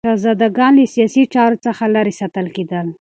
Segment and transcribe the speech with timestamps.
[0.09, 2.87] شهزادګان له سیاسي چارو څخه لیرې ساتل کېدل.